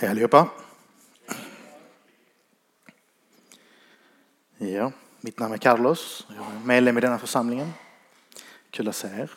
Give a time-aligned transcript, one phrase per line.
[0.00, 0.50] Hej allihopa.
[4.58, 6.26] Ja, mitt namn är Carlos.
[6.28, 7.72] Jag är medlem i denna församlingen.
[8.70, 9.30] Kul att se er.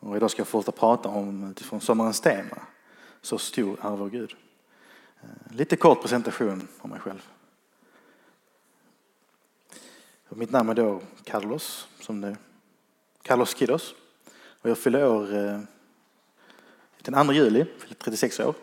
[0.00, 2.58] Och idag ska jag fortsätta prata om utifrån sommarens tema.
[3.20, 4.36] Så stor är vår Gud.
[5.22, 7.28] Eh, lite kort presentation om mig själv.
[10.28, 12.36] Mitt namn är då Carlos, som det
[13.22, 13.94] Carlos Kidos.
[14.32, 15.60] Och jag fyller år eh,
[17.10, 17.64] den 2 juli,
[17.98, 18.54] 36 år.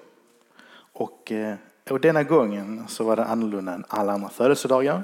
[0.93, 1.55] Och, eh,
[1.89, 5.03] och denna gången så var det annorlunda än alla andra födelsedagar.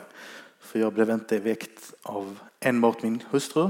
[0.60, 3.70] För jag blev inte väckt av enbart min hustru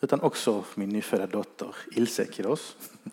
[0.00, 2.76] utan också min nyfödda dotter Ilse Kidos.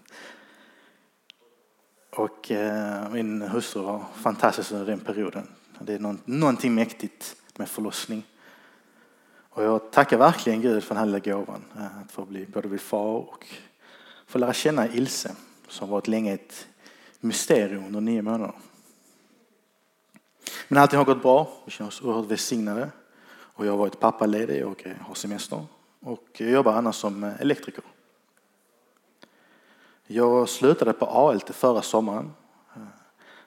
[2.09, 5.47] Och eh, min hustru var fantastisk under den perioden.
[5.79, 8.23] Det är någonting mäktigt med förlossning.
[9.49, 11.63] Och jag tackar verkligen Gud för den här lilla gåvan.
[11.77, 13.47] Eh, att få bli, både bli far och
[14.27, 15.35] få lära känna Ilse
[15.67, 16.67] som varit länge ett
[17.19, 18.55] mysterium under nio månader.
[20.67, 21.51] Men allting har gått bra.
[21.65, 22.89] Vi känner oss oerhört välsignade.
[23.27, 25.65] Och jag har varit pappaledig och eh, har semester.
[25.99, 27.83] Och jag jobbar annars som eh, elektriker.
[30.07, 32.33] Jag slutade på ALT förra sommaren.
[32.75, 32.81] Eh,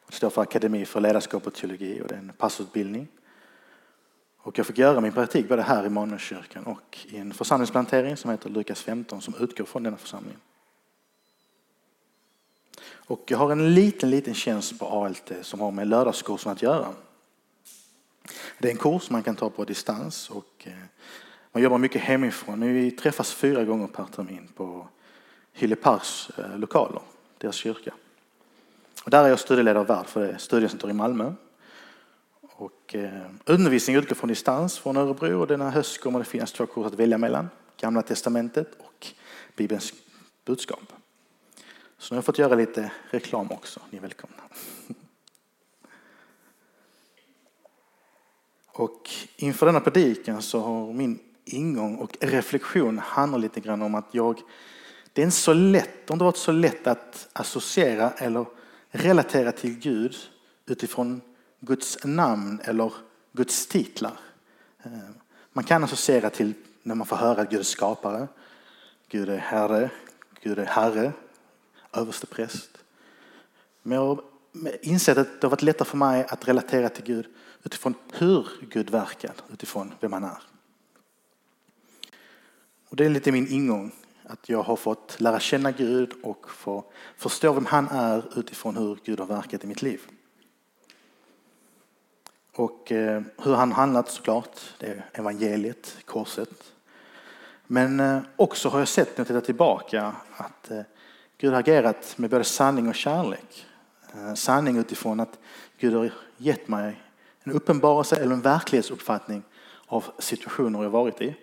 [0.06, 3.08] det står för Akademi för ledarskap och teologi och det är en passutbildning.
[4.39, 8.30] Och jag fick göra min praktik både här i Malmökyrkan och i en församlingsplantering som
[8.30, 10.36] heter Lukas 15 som utgår från denna församling.
[12.94, 16.89] Och jag har en liten, liten tjänst på ALT som har med lördagskursen att göra.
[18.58, 20.72] Det är en kurs man kan ta på distans och eh,
[21.53, 22.72] man jobbar mycket hemifrån.
[22.72, 24.89] Vi träffas fyra gånger per termin på
[25.53, 27.03] Hylleparks eh, lokaler,
[27.39, 27.95] deras kyrka.
[29.05, 31.33] Och där är jag studieledare och värd för det studiecenter i Malmö.
[32.41, 36.67] Och eh, undervisning utgår från distans från Örebro och denna höst kommer det finnas två
[36.67, 37.48] kurser att välja mellan.
[37.80, 39.06] Gamla testamentet och
[39.56, 39.92] Bibelns
[40.45, 40.97] budskap.
[41.98, 43.80] Så nu har jag fått göra lite reklam också.
[43.91, 44.42] Ni är välkomna.
[48.66, 54.08] Och inför denna predikan så har min ingång och reflektion handlar lite grann om att
[54.11, 54.40] jag,
[55.12, 58.46] det är inte så lätt, det har inte varit så lätt att associera eller
[58.90, 60.17] relatera till Gud
[60.67, 61.20] utifrån
[61.61, 62.92] Guds namn eller
[63.33, 64.20] Guds titlar.
[64.83, 64.92] Eh,
[65.52, 68.28] man kan associera till när man får höra att Gud är skapare,
[69.08, 69.90] Gud är herre,
[70.42, 71.12] Gud är herre,
[71.98, 72.70] överste präst.
[73.83, 74.23] Men jag har
[74.83, 77.27] insett att det har varit lättare för mig att relatera till Gud
[77.63, 80.42] utifrån hur Gud verkar, utifrån vem han är.
[82.89, 83.92] Och det är lite min ingång,
[84.25, 86.85] att jag har fått lära känna Gud och få
[87.17, 90.01] förstå vem han är utifrån hur Gud har verkat i mitt liv.
[92.53, 96.73] Och eh, hur han handlat såklart, det är evangeliet, korset.
[97.67, 100.80] Men eh, också har jag sett när jag tittar tillbaka att eh,
[101.40, 103.66] Gud har agerat med både sanning och kärlek.
[104.14, 105.38] Eh, sanning utifrån att
[105.78, 107.02] Gud har gett mig
[107.42, 109.42] en uppenbarelse eller en verklighetsuppfattning
[109.86, 111.36] av situationer jag varit i.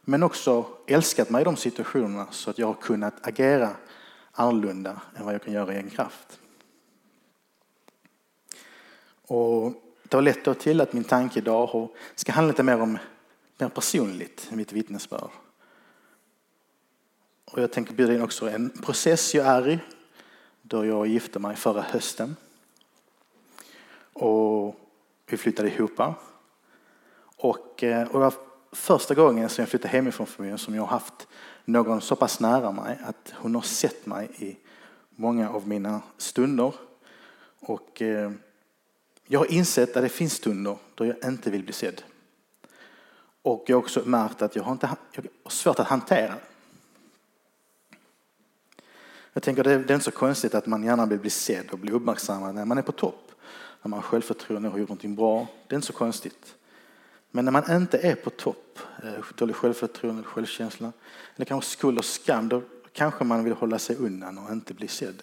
[0.00, 3.76] Men också älskat mig i de situationerna så att jag har kunnat agera
[4.32, 6.38] annorlunda än vad jag kan göra i egen kraft.
[9.28, 9.72] Och
[10.02, 12.98] det har lett till att min tanke idag ska handla lite mer om
[13.58, 15.30] mer personligt, mitt vittnesbörd.
[17.52, 19.78] Och jag tänker bjuda in också en process jag är i
[20.62, 22.36] då jag gifte mig förra hösten.
[24.12, 24.80] Och
[25.26, 26.00] vi flyttade ihop.
[27.36, 28.34] Och, eh, och det var
[28.72, 31.28] första gången som jag flyttade hemifrån familjen som jag har haft
[31.64, 34.56] någon så pass nära mig att hon har sett mig i
[35.10, 36.74] många av mina stunder.
[37.60, 38.32] Och eh,
[39.26, 42.02] jag har insett att det finns stunder då jag inte vill bli sedd.
[43.42, 46.34] Och jag har också märkt att jag har, inte, jag har svårt att hantera
[49.36, 51.92] jag tänker det är inte så konstigt att man gärna vill bli sedd och bli
[51.92, 53.32] uppmärksammad när man är på topp.
[53.82, 55.46] När man har självförtroende och har gjort någonting bra.
[55.66, 56.54] Det är inte så konstigt.
[57.30, 60.92] Men när man inte är på topp, eh, dålig självförtroende, självkänsla,
[61.36, 64.88] eller kanske skuld och skam, då kanske man vill hålla sig undan och inte bli
[64.88, 65.22] sedd.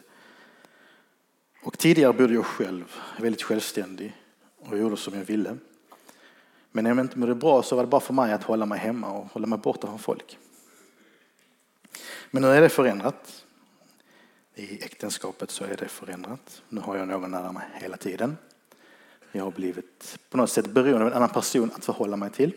[1.64, 4.18] Och tidigare bodde jag själv, väldigt självständig
[4.60, 5.58] och gjorde som jag ville.
[6.72, 8.80] Men när jag inte mådde bra så var det bara för mig att hålla mig
[8.80, 10.38] hemma och hålla mig borta från folk.
[12.32, 13.43] Men nu är det förändrat.
[14.56, 16.62] I äktenskapet så är det förändrat.
[16.70, 18.38] Nu har jag någon nära mig hela tiden.
[19.32, 22.54] Jag har blivit på något sätt beroende av en annan person att förhålla mig till.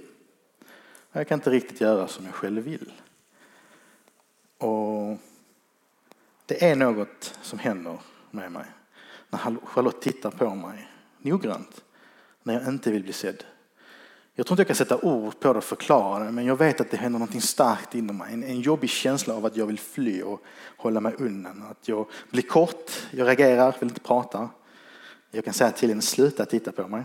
[1.12, 2.92] Jag kan inte riktigt göra som jag själv vill.
[4.58, 5.18] Och
[6.46, 7.98] det är något som händer
[8.30, 8.66] med mig
[9.28, 10.88] när Charlotte tittar på mig
[11.18, 11.84] noggrant
[12.42, 13.44] när jag inte vill bli sedd.
[14.38, 16.80] Jag tror inte jag kan sätta ord på det och förklara det, men jag vet
[16.80, 18.34] att det händer något starkt inom mig.
[18.34, 20.42] En, en jobbig känsla av att jag vill fly och
[20.76, 21.62] hålla mig undan.
[21.70, 24.50] Att jag blir kort, jag reagerar, vill inte prata.
[25.30, 27.04] Jag kan säga till henne, sluta titta på mig.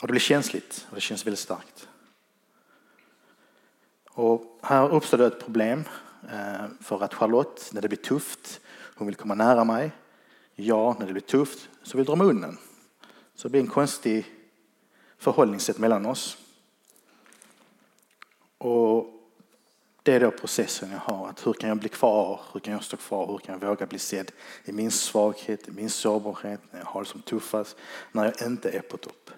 [0.00, 1.88] Och det blir känsligt och det känns väldigt starkt.
[4.10, 5.84] Och här uppstår det ett problem
[6.32, 8.60] eh, för att Charlotte, när det blir tufft,
[8.94, 9.92] hon vill komma nära mig.
[10.54, 12.58] Jag, när det blir tufft, så vill dra mig undan.
[13.34, 14.37] Så det blir en konstig
[15.18, 16.36] förhållningssätt mellan oss.
[18.58, 19.06] Och
[20.02, 21.28] det är då processen jag har.
[21.28, 22.40] Att hur kan jag bli kvar?
[22.52, 23.26] Hur kan jag stå kvar?
[23.26, 24.32] Hur kan jag våga bli sedd
[24.64, 27.76] i min svaghet, i min sårbarhet, när jag har det som tuffast,
[28.12, 29.30] när jag inte är på topp?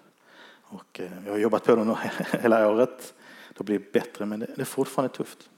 [0.61, 1.95] Och eh, jag har jobbat på det nu
[2.41, 3.13] hela året.
[3.57, 5.49] Det blir bättre, men det är fortfarande tufft.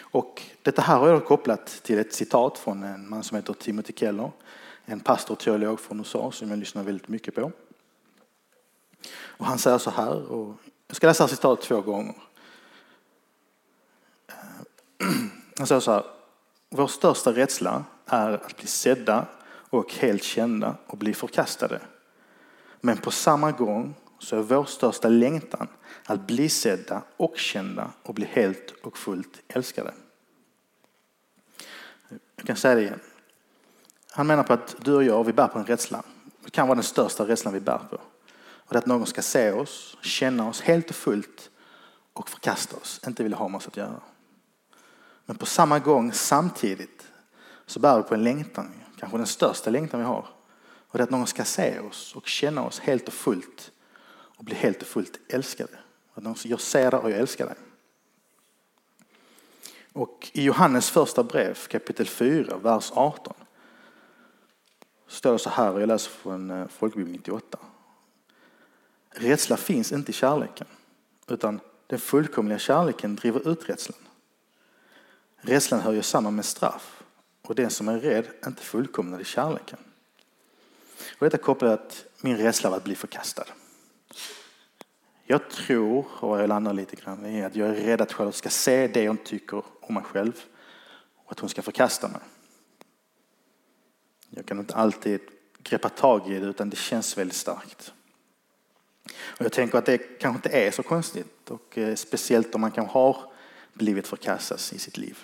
[0.00, 3.92] Och detta här har jag kopplat till ett citat från en man som heter Timothy
[3.96, 4.30] Keller,
[4.84, 7.52] en pastor och teolog från USA som jag lyssnar väldigt mycket på.
[9.12, 10.56] Och han säger så här, och
[10.86, 12.14] jag ska läsa citatet två gånger.
[14.28, 15.06] Eh,
[15.58, 16.04] han säger så här,
[16.68, 19.26] vår största rädsla är att bli sedda
[19.70, 21.80] och helt kända och bli förkastade.
[22.80, 25.68] Men på samma gång så är vår största längtan
[26.04, 29.94] att bli sedda och kända och bli helt och fullt älskade.
[32.36, 33.00] Jag kan säga det igen.
[34.10, 36.02] Han menar på att du och jag, vi bär på en rädsla.
[36.44, 37.98] Det kan vara den största rädslan vi bär på.
[38.70, 41.50] Och det är att någon ska se oss, känna oss helt och fullt
[42.12, 44.00] och förkasta oss, inte vilja ha med oss att göra.
[45.26, 47.08] Men på samma gång, samtidigt,
[47.66, 50.28] så bär vi på en längtan, kanske den största längtan vi har.
[50.62, 53.70] Och det är att någon ska se oss och känna oss helt och fullt
[54.10, 55.78] och bli helt och fullt älskade.
[56.14, 57.56] Att någon säger, jag ser dig och jag älskar dig.
[59.92, 63.34] Och i Johannes första brev, kapitel 4, vers 18,
[65.08, 67.58] står det så här, och jag läser från eh, Folkbibeln 98.
[69.10, 70.66] Rädsla finns inte i kärleken,
[71.28, 73.98] utan den fullkomliga kärleken driver ut rädslan.
[75.36, 77.02] Rädslan hör ju samman med straff
[77.42, 79.78] och den som är rädd är inte fullkomnad i kärleken.
[81.18, 83.44] Och detta kopplar att min rädsla av att bli förkastad.
[85.24, 88.48] Jag tror, och jag landar lite grann i att jag är rädd att Charlotte ska
[88.48, 90.44] se det hon tycker om mig själv
[91.16, 92.20] och att hon ska förkasta mig.
[94.30, 95.20] Jag kan inte alltid
[95.62, 97.92] greppa tag i det utan det känns väldigt starkt.
[99.08, 102.70] Och jag tänker att det kanske inte är så konstigt och eh, speciellt om man
[102.70, 103.16] kanske har
[103.72, 105.18] blivit förkastad i sitt liv.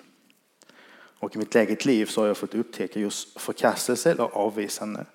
[1.19, 5.06] Och i mitt eget liv så har jag fått upptäcka just förkastelse eller avvisande.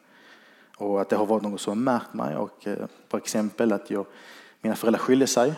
[0.78, 2.36] Och att det har varit något som har märkt mig.
[2.36, 4.06] Och eh, exempel att jag,
[4.62, 5.54] mina föräldrar skilde sig.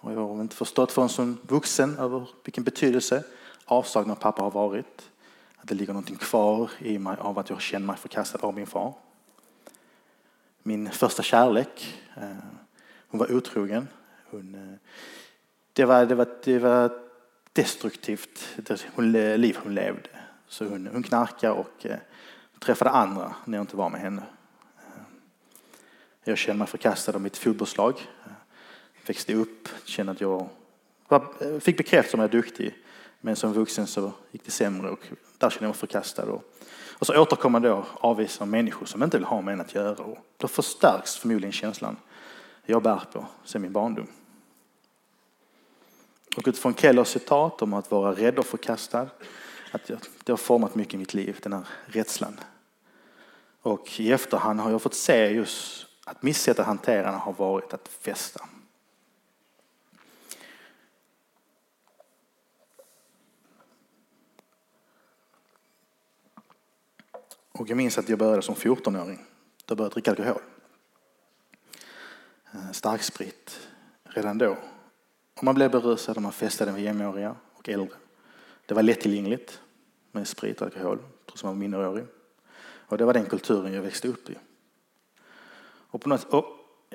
[0.00, 3.24] Och jag har inte förstått förrän som vuxen över vilken betydelse
[3.64, 5.10] avsaknad av pappa har varit.
[5.56, 8.66] Att det ligger någonting kvar i mig av att jag känner mig förkastad av min
[8.66, 8.94] far.
[10.62, 12.36] Min första kärlek, Eh,
[13.08, 13.88] hon var otrogen.
[14.30, 14.78] Hon, eh,
[15.72, 16.92] det, var, det, var, det var
[17.52, 18.58] destruktivt
[19.36, 20.08] liv hon levde.
[20.48, 21.96] Så hon, hon knarkade och eh,
[22.58, 24.22] träffade andra när jag inte var med henne.
[26.24, 28.00] Jag kände mig förkastad av mitt fotbollslag.
[29.06, 30.48] Växte upp, kände att jag
[31.08, 32.74] var, fick bekräftelse om att jag är duktig.
[33.20, 35.06] Men som vuxen så gick det sämre och
[35.38, 36.22] där kände jag mig förkastad.
[36.22, 36.44] Och,
[36.98, 40.02] och så återkommer då avvisar människor som inte vill ha med en att göra.
[40.04, 41.96] Och då förstärks förmodligen känslan
[42.70, 44.06] jag bär på sen min barndom.
[46.36, 49.08] Och utifrån Kellers citat om att vara rädd och förkastad,
[49.72, 49.90] att
[50.24, 52.40] det har format mycket i mitt liv, den här rädslan.
[53.62, 57.32] Och i efterhand har jag fått se just att mitt sätt att hantera den har
[57.32, 58.48] varit att fästa.
[67.52, 69.24] Och jag minns att jag började som 14-åring.
[69.64, 70.57] Då började jag dricka alkohol.
[72.52, 73.68] Eh, Starksprit
[74.04, 74.56] redan då.
[75.36, 77.96] Och man blev berusad och man festade med jämnåriga och äldre.
[78.66, 79.60] Det var lättillgängligt
[80.12, 82.04] med sprit och alkohol, trots att man var minderårig.
[82.60, 84.34] Och det var den kulturen jag växte upp i.
[85.90, 86.44] Och på något, och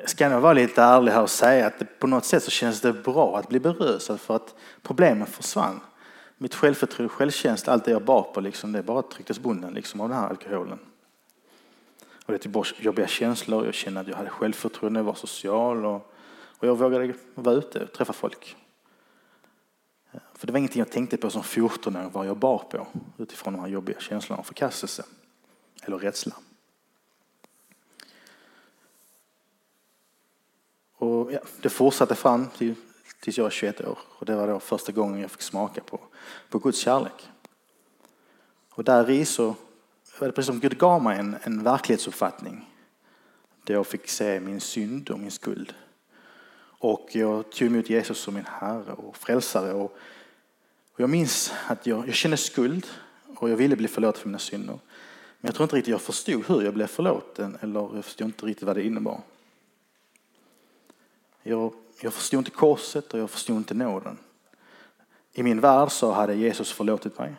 [0.05, 2.81] ska jag vara lite ärlig här och säga att det, på något sätt så känns
[2.81, 5.79] det bra att bli berusad för att problemen försvann.
[6.38, 10.10] Mitt självförtroende, självkänsla, allt det jag bar på, liksom, det bara trycktes bunden liksom, av
[10.10, 10.79] den här alkoholen.
[12.25, 16.13] Och det var jobbiga känslor, jag kände att jag hade självförtroende, jag var social och,
[16.58, 18.56] och jag vågade vara ute och träffa folk.
[20.12, 22.88] Eh, för det var ingenting jag tänkte på som 14-åring vad jag bar på
[23.18, 25.06] utifrån de här jobbiga känslorna av förkastelse
[25.84, 26.36] eller rädsla.
[30.96, 32.75] Och ja, det fortsatte fram till,
[33.20, 36.00] tills jag var 21 år och det var då första gången jag fick smaka på,
[36.50, 37.30] på Guds kärlek.
[38.70, 39.56] Och där i så
[40.20, 42.70] var det precis som Gud gav mig en, en verklighetsuppfattning
[43.63, 45.74] Där jag fick se min synd och min skuld.
[46.84, 49.74] Och jag tog emot Jesus som min Herre och frälsare.
[49.74, 49.98] Och,
[50.93, 52.88] och jag minns att jag, jag kände skuld
[53.36, 54.79] och jag ville bli förlåten för mina synder.
[55.39, 58.46] Men jag tror inte riktigt jag förstod hur jag blev förlåten eller jag förstod inte
[58.46, 59.22] riktigt vad det innebar.
[61.43, 64.17] Jag, jag förstod inte korset och jag förstod inte nåden.
[65.34, 67.36] I min värld så hade Jesus förlåtit mig.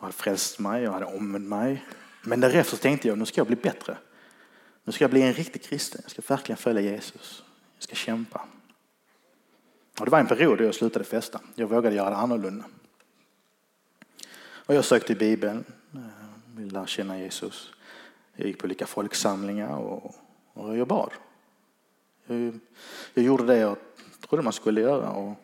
[0.00, 1.84] Jag hade frälst mig, jag hade omvänt mig.
[2.22, 3.96] Men därefter tänkte jag, nu ska jag bli bättre.
[4.84, 6.00] Nu ska jag bli en riktig kristen.
[6.04, 7.44] Jag ska verkligen följa Jesus.
[7.74, 8.44] Jag ska kämpa.
[9.98, 11.40] Och det var en period då jag slutade festa.
[11.54, 12.64] Jag vågade göra det annorlunda.
[14.42, 15.64] Och jag sökte i Bibeln,
[15.94, 16.00] eh,
[16.56, 17.70] ville lära känna Jesus.
[18.34, 20.14] Jag gick på olika folksamlingar och,
[20.52, 21.10] och jag bad.
[22.26, 22.60] Jag,
[23.14, 23.76] jag, gjorde det jag
[24.28, 25.34] trodde man skulle göra och,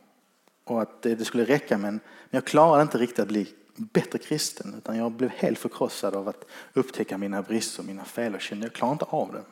[0.64, 4.18] och att det, det, skulle räcka men, men jag klarade inte riktigt att bli bättre
[4.18, 8.40] kristen utan jag blev helt förkrossad av att upptäcka mina brister och mina fel och
[8.40, 9.42] kände jag klarar inte av det.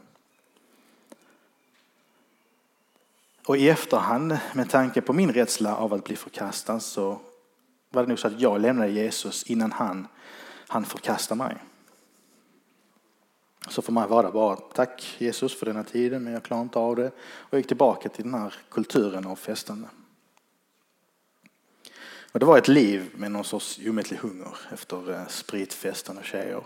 [3.47, 7.21] Och i efterhand, med tanke på min rädsla av att bli förkastad, så
[7.90, 10.07] var det nog så att jag lämnade Jesus innan han,
[10.69, 11.57] han förkastade mig.
[13.69, 16.78] Så för mig var det bara tack Jesus för denna tiden men jag klarar inte
[16.78, 17.07] av det.
[17.16, 19.88] Och jag gick tillbaka till den här kulturen av festande.
[22.34, 26.64] Och det var ett liv med någon sorts omättlig hunger efter eh, spritfesten och tjejer.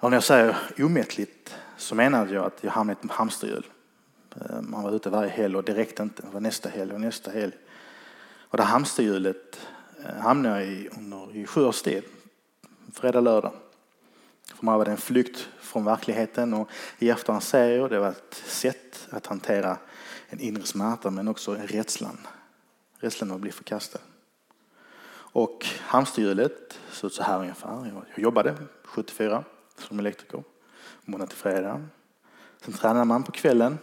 [0.00, 3.66] Och när jag säger omättligt så menar jag att jag hamnade i ett hamsterhjul.
[4.36, 6.22] Ehm, man var ute varje helg och det räckte inte.
[6.22, 7.52] Det var nästa helg och nästa helg.
[8.38, 9.60] Och det hamsterhjulet
[10.04, 12.04] eh, hamnade jag i under i sju års tid.
[12.92, 13.52] Fredag, lördag.
[14.54, 18.08] För mig var det en flykt från verkligheten och i efterhand säger jag det var
[18.08, 19.78] ett sätt att hantera
[20.28, 22.18] en inre smärta men också en Rädslan
[23.06, 23.98] att bli förkastad.
[25.34, 27.92] Och hamsterhjulet såg ut så här ungefär.
[28.14, 29.44] Jag jobbade 74
[29.78, 30.42] som elektriker,
[31.04, 31.88] måndag till fredag.
[32.64, 33.78] Sen tränade man på kvällen.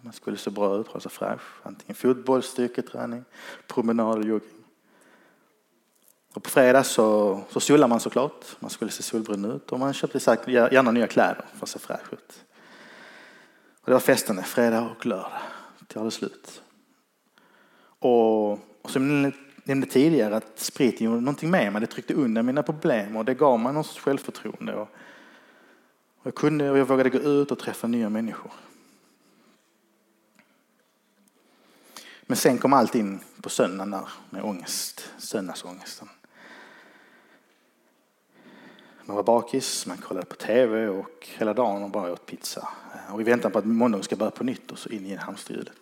[0.00, 1.40] Man skulle se bra ut, hålla sig fräsch.
[1.62, 3.24] Antingen fotboll, styrketräning,
[3.66, 4.64] promenad, jogging.
[6.34, 8.44] Och på fredag så, så solade man såklart.
[8.58, 12.12] Man skulle se solbrun ut och man köpte gärna nya kläder för att se fräsch
[12.12, 12.44] ut.
[13.80, 15.40] Och det var festande, fredag och lördag
[15.86, 16.62] till det slut.
[18.00, 19.32] Och, och som jag
[19.64, 21.80] nämnde tidigare att spriten gjorde någonting med mig.
[21.80, 24.74] Det tryckte undan mina problem och det gav mig någon sorts självförtroende.
[24.74, 24.88] Och,
[26.18, 28.52] och jag kunde och jag vågade gå ut och träffa nya människor.
[32.22, 36.08] Men sen kom allt in på söndagen där med ångest, söndagsångesten.
[39.04, 42.68] Man var bakis, man kollade på tv och hela dagen och bara åt pizza.
[43.12, 45.76] Och vi väntade på att måndagen ska börja på nytt och så in i hamsterhjulet.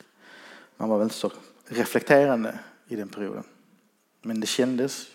[0.77, 1.33] Man var väl inte så
[1.69, 2.59] reflekterande
[2.89, 3.45] i den perioden.
[4.23, 5.07] Men det kändes.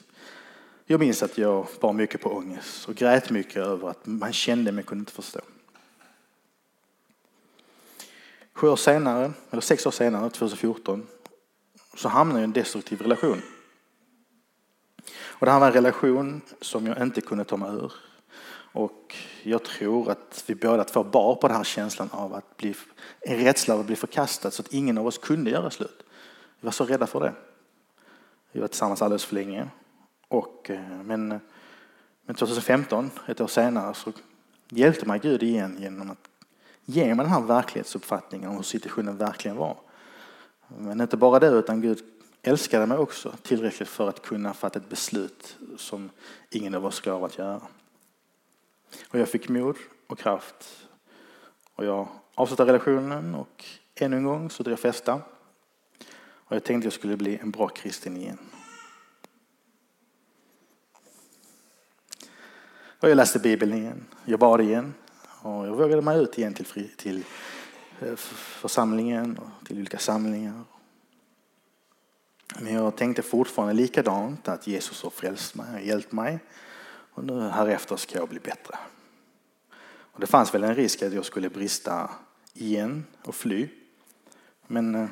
[0.86, 4.72] Jag minns att jag bar mycket på ångest och grät mycket över att man kände
[4.72, 5.40] men kunde inte förstå.
[8.54, 11.08] Sju år senare, eller sex år senare, 2014,
[11.96, 13.42] så hamnade jag i en destruktiv relation.
[15.16, 17.94] Och det här var en relation som jag inte kunde ta mig ur.
[18.74, 22.76] Och jag tror att vi båda två bar på den här känslan av att bli,
[23.22, 26.03] en rädsla av att bli förkastad så att ingen av oss kunde göra slut.
[26.64, 27.34] Vi var så rädda för det.
[28.52, 29.68] Vi var tillsammans alldeles för länge.
[30.28, 31.40] Och, eh, men,
[32.26, 34.12] men 2015, ett år senare, så
[34.70, 36.30] hjälpte mig Gud igen genom att
[36.86, 39.78] ge mig den här verklighetsuppfattningen om hur situationen verkligen var.
[40.68, 42.04] Men inte bara det, utan Gud
[42.42, 46.10] älskade mig också tillräckligt för att kunna fatta ett beslut som
[46.50, 47.62] ingen av oss gav att göra.
[49.10, 49.76] Och jag fick mod
[50.08, 50.88] och kraft.
[51.76, 53.66] Och jag avslutade relationen och
[53.96, 55.22] ännu en gång så drev jag festa.
[56.46, 58.38] Och jag tänkte jag skulle bli en bra kristen igen.
[63.00, 64.94] Och jag läste Bibeln igen, jag bad igen
[65.42, 67.24] och jag vågade mig ut igen till, fri, till
[68.00, 70.62] eh, församlingen och till olika samlingar.
[72.60, 76.40] Men jag tänkte fortfarande likadant att Jesus har frälst mig och hjälpt mig
[77.14, 78.78] och nu här efter ska jag bli bättre.
[79.86, 82.10] Och det fanns väl en risk att jag skulle brista
[82.54, 83.70] igen och fly.
[84.68, 85.08] Men eh,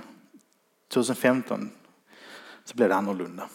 [0.92, 1.72] 2015
[2.64, 3.50] så blev det annorlunda.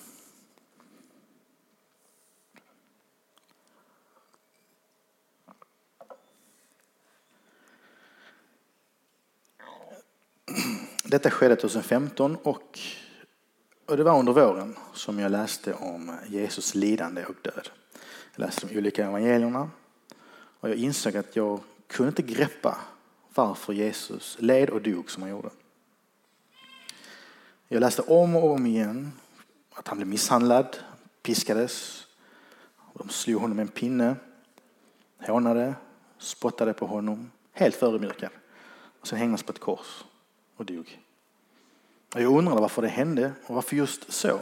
[11.05, 12.79] Detta skedde 2015 och,
[13.87, 17.69] och det var under våren som jag läste om Jesus lidande och död.
[18.35, 19.71] Jag läste de olika evangelierna
[20.61, 22.79] och jag insåg att jag kunde inte greppa
[23.35, 25.51] varför Jesus led och dog som han gjorde.
[27.69, 29.13] Jag läste om och om igen
[29.75, 30.77] att han blev misshandlad,
[31.23, 32.07] piskades,
[32.95, 34.17] de slog honom med en pinne,
[35.27, 35.75] hånade,
[36.19, 38.31] spottade på honom, helt förödmjukad.
[39.01, 40.05] Och sen hängdes på ett kors
[40.57, 41.03] och dog.
[42.15, 44.41] Och jag undrade varför det hände och varför just så.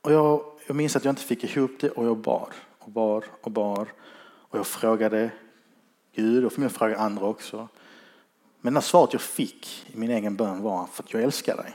[0.00, 2.48] Och jag, jag minns att jag inte fick ihop det och jag bar
[2.78, 3.92] och bar och bar.
[4.24, 5.30] Och jag frågade
[6.14, 7.68] Gud och för mig andra också.
[8.64, 11.74] Men det svaret jag fick i min egen bön var för att jag älskar dig.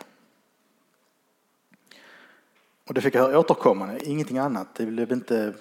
[2.88, 4.76] Och det fick jag höra återkommande, ingenting annat.
[4.76, 5.54] Det blev inte,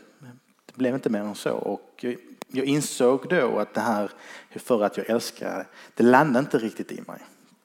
[0.66, 1.52] det blev inte mer än så.
[1.52, 2.04] Och
[2.46, 4.10] jag insåg då att det här
[4.50, 7.20] för att jag älskar, det landade inte riktigt i mig.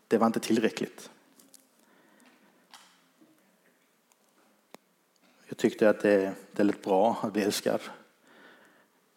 [0.07, 1.09] Det var inte tillräckligt.
[5.47, 7.81] Jag tyckte att det, det lät bra att bli älskad.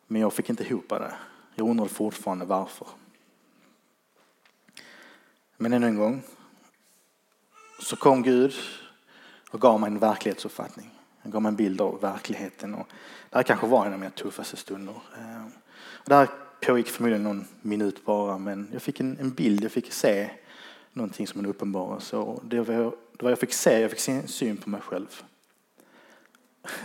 [0.07, 1.15] Men jag fick inte ihop det.
[1.55, 2.87] Jag undrar fortfarande varför.
[5.57, 6.23] Men ännu en gång
[7.81, 8.55] så kom Gud
[9.51, 10.91] och gav mig en verklighetsuppfattning.
[11.23, 12.75] Han gav mig en bild av verkligheten.
[12.75, 12.87] Och
[13.31, 14.95] det här kanske var en av mina tuffaste stunder.
[15.19, 15.47] Eh,
[16.05, 16.29] det här
[16.61, 20.31] pågick förmodligen någon minut bara, men jag fick en, en bild, jag fick se
[20.93, 22.17] någonting som en uppenbarelse.
[22.43, 25.23] Det var, det var jag fick se, jag fick se en syn på mig själv.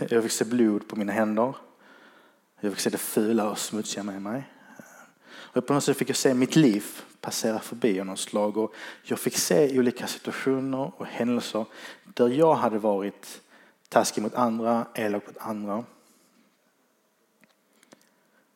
[0.08, 1.56] Jag fick se blod på mina händer.
[2.60, 4.48] Jag fick se det fula och smutsiga med mig.
[4.78, 8.56] Ehm, och på något sätt fick jag se mitt liv passera förbi av något slag.
[8.56, 11.64] Och jag fick se olika situationer och händelser
[12.04, 13.40] där jag hade varit
[13.88, 15.84] taskig mot andra, elak mot andra.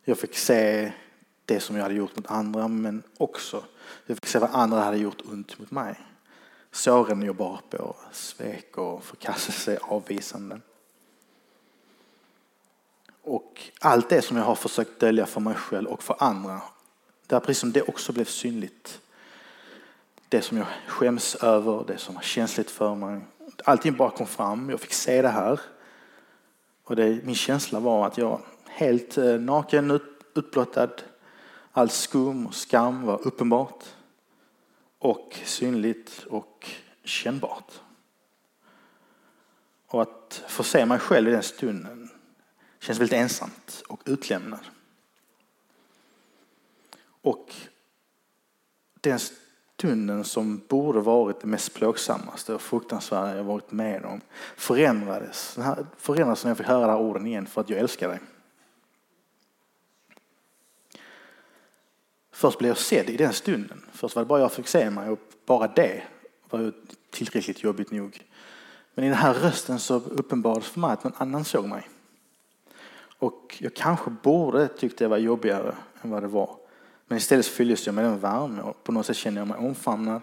[0.04, 0.92] Jag fick se
[1.44, 3.64] det som jag hade gjort mot andra, men också
[4.06, 6.00] jag fick se vad andra hade gjort ont mot mig.
[6.70, 10.62] Såren jag bar på, svek och förkastelse, avvisanden.
[13.23, 16.62] Och allt det som jag har försökt dölja för mig själv och för andra,
[17.26, 19.00] där precis som det också blev synligt.
[20.28, 23.21] Det som jag skäms över, det som var känsligt för mig.
[23.64, 25.61] Allting bara kom fram, jag fick se det här.
[26.85, 30.00] Och det, min känsla var att jag helt eh, naken,
[30.35, 30.90] utblottad,
[31.73, 33.85] all skum och skam var uppenbart
[34.99, 36.71] och synligt och
[37.04, 37.73] kännbart.
[39.87, 42.11] Och att få se mig själv i den stunden
[42.80, 44.60] känns väldigt ensamt och utlämnad.
[47.26, 47.54] Och
[49.00, 54.21] den stunden som borde varit det mest plågsammaste och fruktansvärda jag varit med om
[54.56, 55.58] förändrades.
[55.97, 58.19] Förändrades när jag fick höra de här orden igen för att jag älskar dig.
[62.30, 63.84] Först blev jag sedd i den stunden.
[63.93, 66.02] Först var det bara jag fick se mig och bara det
[66.50, 66.73] var
[67.10, 68.25] tillräckligt jobbigt nog.
[68.95, 71.89] Men i den här rösten så uppenbarades för mig att någon annan såg mig.
[73.19, 76.66] Och jag kanske borde tyckt det var jobbigare än vad det var.
[77.06, 80.23] Men istället fylldes jag med en värme och på något sätt kände jag mig omfamnad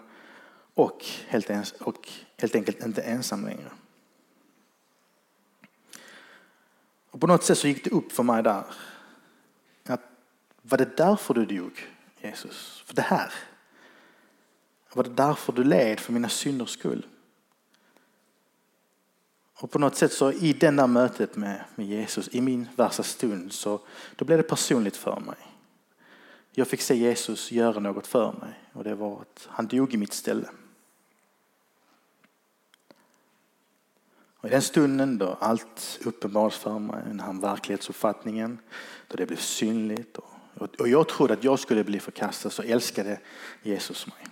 [0.74, 3.70] och helt, ens, och helt enkelt inte ensam längre.
[7.10, 8.64] Och på något sätt så gick det upp för mig där
[9.86, 10.00] att
[10.62, 11.88] var det därför du dog,
[12.20, 12.82] Jesus?
[12.86, 13.32] För det här?
[14.92, 17.06] Var det därför du led för mina synders skull?
[19.54, 23.02] Och på något sätt så i det där mötet med, med Jesus, i min värsta
[23.02, 23.80] stund, så
[24.16, 25.53] då blev det personligt för mig.
[26.56, 29.96] Jag fick se Jesus göra något för mig och det var att han dog i
[29.96, 30.48] mitt ställe.
[34.36, 38.58] Och I den stunden då allt uppenbarades för mig, den här verklighetsuppfattningen,
[39.08, 43.20] då det blev synligt och, och jag trodde att jag skulle bli förkastad så älskade
[43.62, 44.26] Jesus mig.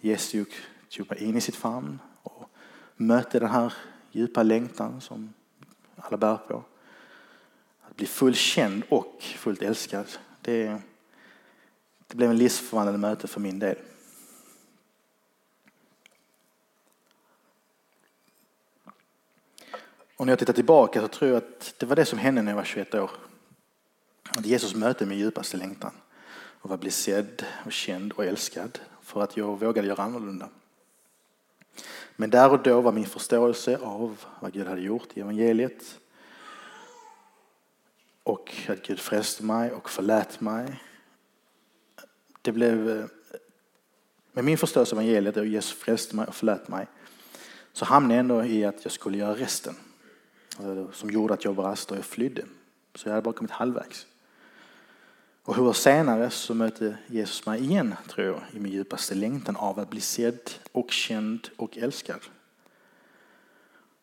[0.00, 0.48] Jesus
[0.88, 2.50] tog mig in i sitt famn och
[2.96, 3.74] mötte den här
[4.12, 5.34] djupa längtan som
[5.96, 6.64] alla bär på.
[7.82, 10.06] Att bli fullt känd och fullt älskad,
[10.40, 10.80] det,
[12.14, 13.76] det blev en livsförvandlande möte för min del.
[20.16, 22.50] Och när jag tittar tillbaka så tror jag att det var det som hände när
[22.50, 23.10] jag var 21 år.
[24.28, 25.90] Att Jesus mötte min djupaste längtan
[26.36, 30.48] och att bli sedd och känd och älskad för att jag vågade göra annorlunda.
[32.16, 35.98] Men där och då var min förståelse av vad Gud hade gjort i evangeliet
[38.22, 40.80] och att Gud frälste mig och förlät mig.
[42.44, 43.04] Det blev, eh,
[44.32, 46.86] med min förståelse av evangeliet och Jesus frälste mig och förlät mig
[47.72, 49.74] så hamnade jag ändå i att jag skulle göra resten.
[50.56, 52.44] Alltså, som gjorde att jag brast och jag flydde.
[52.94, 54.06] Så jag hade bara kommit halvvägs.
[55.42, 59.80] Och hur senare så mötte Jesus mig igen, tror jag, i min djupaste längtan av
[59.80, 62.20] att bli sedd och känd och älskad.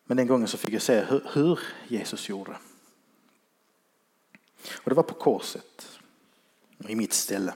[0.04, 2.56] Men den gången så fick jag se hur, hur Jesus gjorde.
[4.74, 5.98] Och det var på korset,
[6.88, 7.54] i mitt ställe.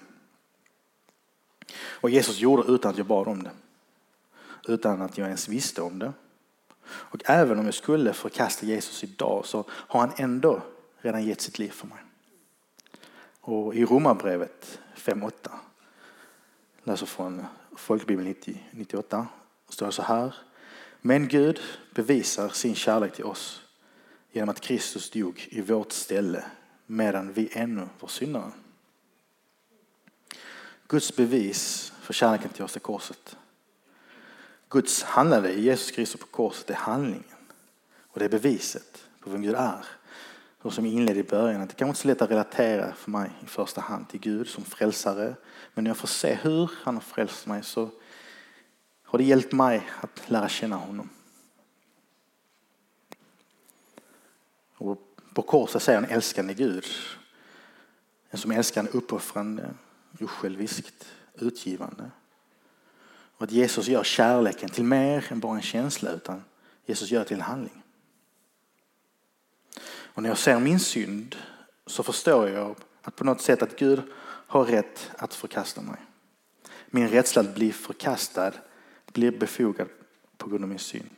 [1.78, 3.50] Och Jesus gjorde utan att jag bad om det.
[4.68, 6.12] Utan att jag ens visste om det.
[6.86, 10.62] Och även om jag skulle förkasta Jesus idag så har han ändå
[10.98, 11.98] redan gett sitt liv för mig.
[13.40, 15.30] Och i Romarbrevet 5.8,
[16.84, 17.44] läser från
[17.76, 19.26] Folkbibeln 90, 98,
[19.68, 20.34] står det så här.
[21.00, 21.60] Men Gud
[21.94, 23.62] bevisar sin kärlek till oss
[24.32, 26.44] genom att Kristus dog i vårt ställe
[26.86, 28.52] medan vi ännu var syndare.
[30.88, 33.37] Guds bevis för kärleken till oss är korset.
[34.68, 37.25] Guds handlande i Jesus Kristus på korset är handlingen.
[38.16, 39.87] Och det är beviset på vem Gud är.
[40.62, 42.94] Så som jag inledde i början, att det kanske inte är så lätt att relatera
[42.94, 45.35] för mig i första hand till Gud som frälsare.
[45.75, 47.90] Men när jag får se hur han har frälst mig så
[49.03, 51.09] har det hjälpt mig att lära känna honom.
[54.77, 54.99] Och
[55.35, 56.85] på korset säger en älskande Gud.
[58.31, 59.75] En som älskar en uppoffrande,
[60.20, 62.11] osjälviskt, utgivande.
[63.37, 66.44] Och att Jesus gör kärleken till mer än bara en känsla utan
[66.87, 67.83] Jesus gör det till en handling.
[69.88, 71.37] Och när jag ser min synd
[71.87, 74.02] så förstår jag att på något sätt att Gud
[74.46, 76.00] har rätt att förkasta mig.
[76.87, 78.52] Min rädsla att bli förkastad
[79.12, 79.88] blir befogad
[80.37, 81.11] på grund av min synd.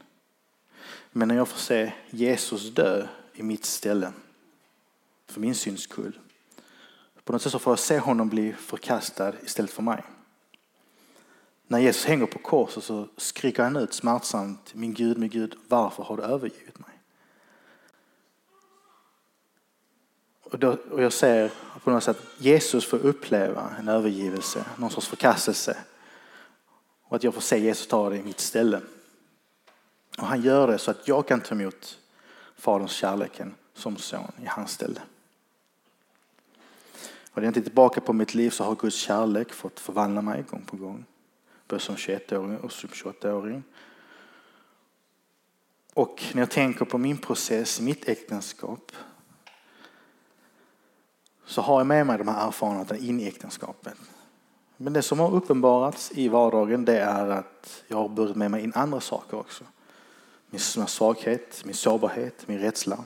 [1.13, 4.13] Men när jag får se Jesus dö i mitt ställe
[5.27, 6.19] för min syns skull.
[7.29, 10.03] På något sätt så får jag se honom bli förkastad istället för mig.
[11.67, 16.03] När Jesus hänger på korset så skriker han ut smärtsamt, min Gud, min Gud, varför
[16.03, 16.91] har du övergivit mig?
[20.43, 21.53] Och, då, och jag ser
[21.85, 25.77] på något sätt att Jesus får uppleva en övergivelse, någon sorts förkastelse.
[27.03, 28.81] Och att jag får se Jesus ta det i mitt ställe.
[30.19, 31.99] Och han gör det så att jag kan ta emot
[32.57, 35.01] Faderns kärleken som son i hans ställe.
[37.39, 40.45] Och när jag tittar tillbaka på mitt liv så har Guds kärlek fått förvandla mig
[40.51, 41.05] gång på gång.
[41.69, 43.63] Både som 21-åring och som 28-åring.
[45.95, 48.93] Och när jag tänker på min process mitt äktenskap
[51.47, 53.95] så har jag med mig de här erfarenheterna in i äktenskapet.
[54.77, 58.65] Men det som har uppenbarats i vardagen det är att jag har burit med mig
[58.65, 59.65] in andra saker också.
[60.51, 63.05] Min svaghet, min sårbarhet, min rädsla.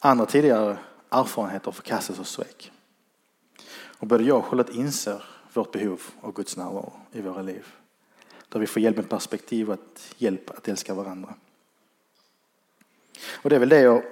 [0.00, 0.78] Andra tidigare
[1.10, 2.72] erfarenheter av förkastelse och svek.
[4.02, 7.66] Och både jag och Charlotte inser vårt behov av Guds närvaro i våra liv.
[8.48, 9.78] Där vi får hjälp med perspektiv och
[10.16, 11.34] hjälp att älska varandra.
[13.32, 14.02] Och det är väl det jag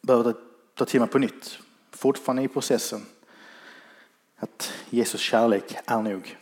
[0.00, 0.34] behöver
[0.74, 1.58] ta till mig på nytt.
[1.90, 3.06] Fortfarande i processen.
[4.36, 6.38] Att Jesus kärlek är nog.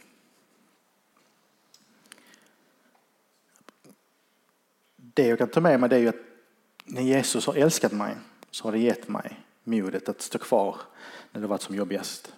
[4.96, 6.24] Det jag kan ta med mig det är ju att
[6.84, 8.16] när Jesus har älskat mig
[8.50, 10.76] så har det gett mig modet att stå kvar
[11.32, 12.34] när det varit som jobbigast.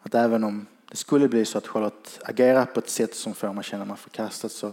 [0.00, 3.52] Att även om det skulle bli så att Charlotte agerar på ett sätt som får
[3.52, 4.72] mig känna mig förkastad så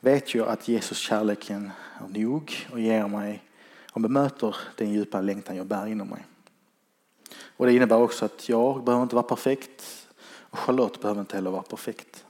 [0.00, 3.42] vet jag att Jesus kärleken är nog och ger mig
[3.92, 6.26] och bemöter den djupa längtan jag bär inom mig.
[7.56, 11.50] Och det innebär också att jag behöver inte vara perfekt och Charlotte behöver inte heller
[11.50, 12.24] vara perfekt.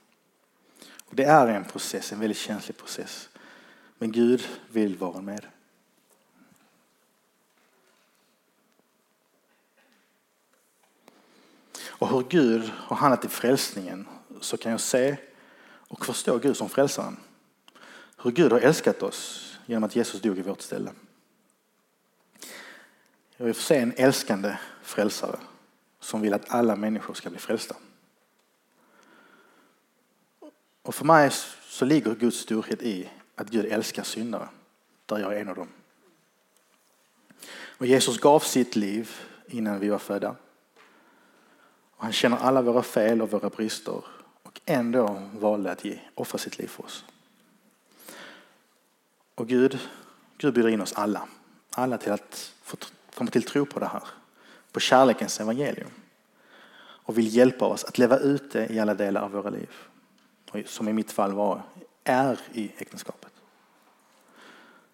[1.04, 3.28] Och det är en process, en väldigt känslig process.
[3.98, 5.46] Men Gud vill vara med.
[11.98, 14.08] Och hur Gud har handlat i frälsningen
[14.40, 15.16] så kan jag se
[15.88, 17.16] och förstå Gud som frälsaren.
[18.22, 20.92] Hur Gud har älskat oss genom att Jesus dog i vårt ställe.
[23.36, 25.38] Jag vill få se en älskande frälsare
[26.00, 27.76] som vill att alla människor ska bli frälsta.
[30.82, 31.30] Och för mig
[31.68, 34.48] så ligger Guds storhet i att Gud älskar syndare,
[35.06, 35.68] där jag är en av dem.
[37.78, 39.10] Och Jesus gav sitt liv
[39.46, 40.36] innan vi var födda.
[41.96, 44.04] Och han känner alla våra fel och våra brister
[44.42, 47.04] och ändå valde att ge, offra sitt liv för oss.
[49.34, 49.78] Och Gud,
[50.38, 51.28] Gud bjuder in oss alla,
[51.70, 52.76] alla till att få
[53.14, 54.02] komma till tro på det här,
[54.72, 55.90] på kärlekens evangelium
[57.06, 59.70] och vill hjälpa oss att leva ut det i alla delar av våra liv.
[60.66, 61.62] Som i mitt fall var,
[62.04, 63.32] är i äktenskapet.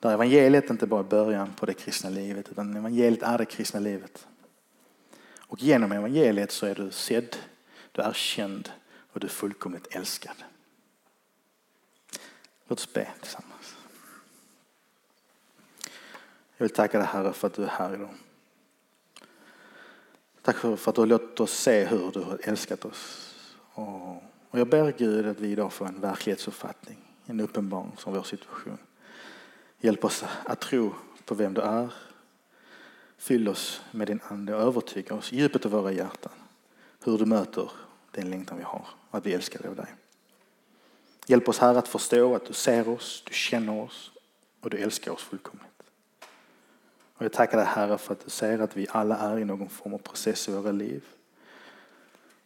[0.01, 3.81] Där evangeliet inte bara är början på det kristna livet utan evangeliet är det kristna
[3.81, 4.27] livet.
[5.53, 7.37] Och genom evangeliet så är du sedd,
[7.93, 8.71] du är känd
[9.13, 10.37] och du är fullkomligt älskad.
[12.67, 13.77] Låt oss be tillsammans.
[16.57, 18.15] Jag vill tacka dig Herre för att du är här idag.
[20.43, 23.35] Tack för att du har låtit oss se hur du har älskat oss.
[24.51, 28.79] Och jag ber Gud att vi idag får en verklighetsuppfattning, en uppenbarelse om vår situation.
[29.81, 31.93] Hjälp oss att tro på vem du är.
[33.23, 36.33] Fyll oss med din ande och övertyga oss i djupet av våra hjärtan
[37.05, 37.71] hur du möter
[38.11, 39.95] den längtan vi har och att vi älskar dig av dig.
[41.27, 44.13] Hjälp oss Herre att förstå att du ser oss, du känner oss
[44.61, 45.83] och du älskar oss fullkomligt.
[47.15, 49.69] Och jag tackar dig Herre för att du ser att vi alla är i någon
[49.69, 51.05] form av process i våra liv.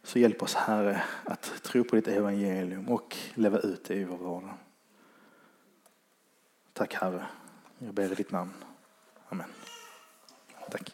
[0.03, 4.17] Så hjälp oss Herre att tro på ditt evangelium och leva ut det i vår
[4.17, 4.57] vardag.
[6.73, 7.25] Tack Herre.
[7.77, 8.53] Jag ber i ditt namn.
[9.29, 9.47] Amen.
[10.69, 10.91] Tack.